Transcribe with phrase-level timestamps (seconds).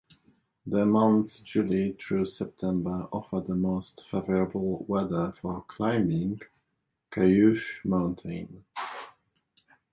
[0.65, 6.41] The months July through September offer the most favorable weather for climbing
[7.11, 8.65] Cayoosh Mountain.